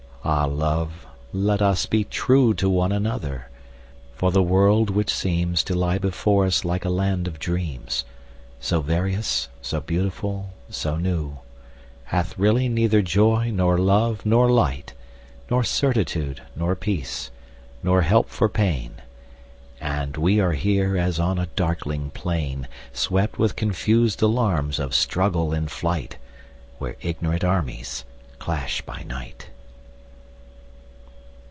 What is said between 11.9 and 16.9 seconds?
Hath really neither joy, nor love, nor light, Nor certitude, nor